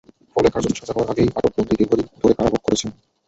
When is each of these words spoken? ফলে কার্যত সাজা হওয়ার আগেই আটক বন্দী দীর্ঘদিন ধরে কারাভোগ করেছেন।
ফলে 0.33 0.49
কার্যত 0.53 0.73
সাজা 0.79 0.93
হওয়ার 0.95 1.11
আগেই 1.11 1.29
আটক 1.37 1.51
বন্দী 1.55 1.75
দীর্ঘদিন 1.79 2.07
ধরে 2.21 2.33
কারাভোগ 2.37 2.61
করেছেন। 2.63 2.89